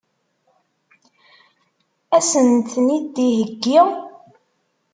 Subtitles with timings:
[2.15, 3.81] Ad sen-ten-id-iheggi?